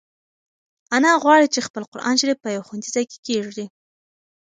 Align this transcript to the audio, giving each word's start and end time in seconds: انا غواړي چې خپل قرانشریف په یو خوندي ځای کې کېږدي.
انا 0.95 1.11
غواړي 1.23 1.47
چې 1.53 1.65
خپل 1.67 1.83
قرانشریف 1.93 2.37
په 2.41 2.49
یو 2.55 2.65
خوندي 2.67 2.89
ځای 2.95 3.05
کې 3.11 3.17
کېږدي. 3.27 3.65